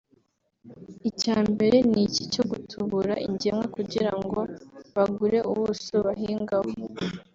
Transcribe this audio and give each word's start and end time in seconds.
icya 1.09 1.37
mbere 1.51 1.77
ni 1.91 1.99
iki 2.07 2.23
cyo 2.33 2.43
gutubura 2.51 3.13
ingemwe 3.27 3.65
kugira 3.75 4.11
ngo 4.23 4.39
bagure 4.95 5.39
ubuso 5.51 5.93
bahingaho 6.05 6.69